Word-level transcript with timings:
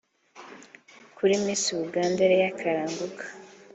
Kuri 1.17 1.33
Miss 1.45 1.63
Uganda 1.85 2.21
Leah 2.29 2.53
Kalanguka 2.59 3.25